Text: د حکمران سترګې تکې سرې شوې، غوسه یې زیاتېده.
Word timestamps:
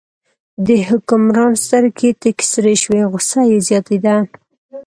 د 0.65 0.69
حکمران 0.89 1.53
سترګې 1.63 2.09
تکې 2.21 2.45
سرې 2.51 2.75
شوې، 2.83 3.01
غوسه 3.11 3.41
یې 3.51 3.57
زیاتېده. 3.67 4.15